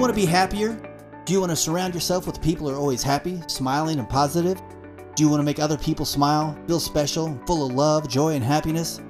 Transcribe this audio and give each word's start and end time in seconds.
want 0.00 0.12
to 0.12 0.20
be 0.20 0.26
happier? 0.26 0.80
Do 1.24 1.32
you 1.32 1.40
want 1.40 1.50
to 1.50 1.56
surround 1.56 1.94
yourself 1.94 2.26
with 2.26 2.42
people 2.42 2.68
who 2.68 2.74
are 2.74 2.78
always 2.78 3.02
happy, 3.02 3.40
smiling, 3.48 3.98
and 3.98 4.08
positive? 4.08 4.60
Do 5.14 5.22
you 5.22 5.28
want 5.28 5.40
to 5.40 5.44
make 5.44 5.58
other 5.58 5.78
people 5.78 6.04
smile, 6.04 6.58
feel 6.66 6.80
special, 6.80 7.40
full 7.46 7.66
of 7.66 7.74
love, 7.74 8.08
joy, 8.08 8.34
and 8.34 8.42
happiness? 8.42 9.00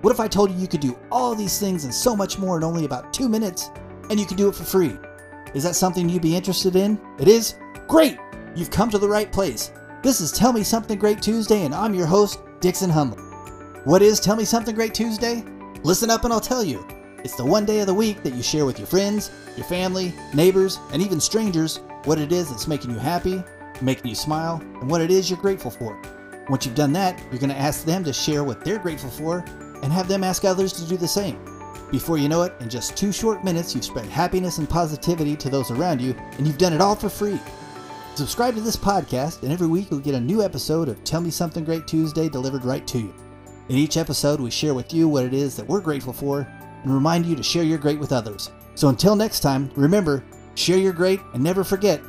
What 0.00 0.12
if 0.12 0.20
I 0.20 0.26
told 0.26 0.50
you 0.50 0.58
you 0.58 0.66
could 0.66 0.80
do 0.80 0.98
all 1.10 1.34
these 1.34 1.58
things 1.60 1.84
and 1.84 1.94
so 1.94 2.16
much 2.16 2.38
more 2.38 2.56
in 2.56 2.64
only 2.64 2.84
about 2.84 3.12
two 3.12 3.28
minutes, 3.28 3.70
and 4.10 4.18
you 4.18 4.26
could 4.26 4.36
do 4.36 4.48
it 4.48 4.54
for 4.54 4.64
free? 4.64 4.96
Is 5.54 5.62
that 5.62 5.76
something 5.76 6.08
you'd 6.08 6.22
be 6.22 6.34
interested 6.34 6.76
in? 6.76 7.00
It 7.20 7.28
is? 7.28 7.54
Great! 7.86 8.18
You've 8.56 8.70
come 8.70 8.90
to 8.90 8.98
the 8.98 9.08
right 9.08 9.30
place. 9.30 9.70
This 10.02 10.20
is 10.20 10.32
Tell 10.32 10.52
Me 10.52 10.64
Something 10.64 10.98
Great 10.98 11.22
Tuesday, 11.22 11.64
and 11.64 11.74
I'm 11.74 11.94
your 11.94 12.06
host, 12.06 12.40
Dixon 12.60 12.90
Humley. 12.90 13.86
What 13.86 14.02
is 14.02 14.18
Tell 14.18 14.34
Me 14.34 14.44
Something 14.44 14.74
Great 14.74 14.94
Tuesday? 14.94 15.44
Listen 15.84 16.10
up 16.10 16.24
and 16.24 16.32
I'll 16.32 16.40
tell 16.40 16.64
you. 16.64 16.86
It's 17.24 17.36
the 17.36 17.44
one 17.44 17.64
day 17.64 17.78
of 17.78 17.86
the 17.86 17.94
week 17.94 18.24
that 18.24 18.34
you 18.34 18.42
share 18.42 18.66
with 18.66 18.80
your 18.80 18.88
friends, 18.88 19.30
your 19.56 19.64
family, 19.66 20.12
neighbors, 20.34 20.80
and 20.92 21.00
even 21.00 21.20
strangers 21.20 21.78
what 22.02 22.18
it 22.18 22.32
is 22.32 22.50
that's 22.50 22.66
making 22.66 22.90
you 22.90 22.98
happy, 22.98 23.44
making 23.80 24.08
you 24.08 24.16
smile, 24.16 24.60
and 24.80 24.90
what 24.90 25.00
it 25.00 25.10
is 25.12 25.30
you're 25.30 25.38
grateful 25.38 25.70
for. 25.70 26.02
Once 26.48 26.66
you've 26.66 26.74
done 26.74 26.92
that, 26.92 27.16
you're 27.30 27.38
going 27.38 27.48
to 27.48 27.56
ask 27.56 27.84
them 27.84 28.02
to 28.02 28.12
share 28.12 28.42
what 28.42 28.64
they're 28.64 28.80
grateful 28.80 29.08
for 29.10 29.44
and 29.84 29.92
have 29.92 30.08
them 30.08 30.24
ask 30.24 30.44
others 30.44 30.72
to 30.72 30.88
do 30.88 30.96
the 30.96 31.06
same. 31.06 31.38
Before 31.92 32.18
you 32.18 32.28
know 32.28 32.42
it, 32.42 32.54
in 32.58 32.68
just 32.68 32.96
two 32.96 33.12
short 33.12 33.44
minutes, 33.44 33.72
you've 33.72 33.84
spread 33.84 34.06
happiness 34.06 34.58
and 34.58 34.68
positivity 34.68 35.36
to 35.36 35.48
those 35.48 35.70
around 35.70 36.00
you, 36.00 36.16
and 36.38 36.46
you've 36.46 36.58
done 36.58 36.72
it 36.72 36.80
all 36.80 36.96
for 36.96 37.08
free. 37.08 37.38
Subscribe 38.16 38.56
to 38.56 38.60
this 38.60 38.76
podcast, 38.76 39.44
and 39.44 39.52
every 39.52 39.68
week 39.68 39.92
you'll 39.92 40.00
get 40.00 40.16
a 40.16 40.20
new 40.20 40.42
episode 40.42 40.88
of 40.88 41.02
Tell 41.04 41.20
Me 41.20 41.30
Something 41.30 41.64
Great 41.64 41.86
Tuesday 41.86 42.28
delivered 42.28 42.64
right 42.64 42.86
to 42.88 42.98
you. 42.98 43.14
In 43.68 43.76
each 43.76 43.96
episode, 43.96 44.40
we 44.40 44.50
share 44.50 44.74
with 44.74 44.92
you 44.92 45.08
what 45.08 45.24
it 45.24 45.32
is 45.32 45.54
that 45.56 45.68
we're 45.68 45.80
grateful 45.80 46.12
for 46.12 46.48
and 46.82 46.92
remind 46.92 47.26
you 47.26 47.36
to 47.36 47.42
share 47.42 47.64
your 47.64 47.78
great 47.78 47.98
with 47.98 48.12
others. 48.12 48.50
So 48.74 48.88
until 48.88 49.16
next 49.16 49.40
time, 49.40 49.70
remember, 49.74 50.24
share 50.54 50.78
your 50.78 50.92
great 50.92 51.20
and 51.34 51.42
never 51.42 51.64
forget, 51.64 52.00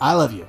I 0.00 0.14
love 0.14 0.32
you. 0.32 0.46